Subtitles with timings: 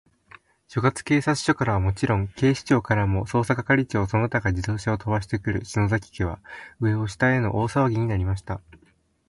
[0.67, 6.39] 所轄警察署からはもちろん、警視庁からも、捜査係長その他が自動車をとばしてくる、篠崎家は、
[6.79, 8.61] 上を下への大さわぎになりました。